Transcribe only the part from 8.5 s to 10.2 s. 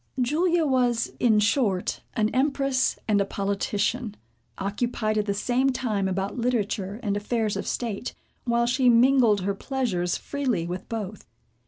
she mingled her pleasures